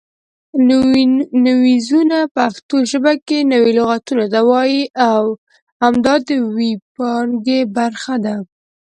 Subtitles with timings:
[1.45, 5.23] نویزونه پښتو ژبه کې نوي لغتونو ته وایي او
[5.83, 8.35] همدا د وییپانګې برخه ده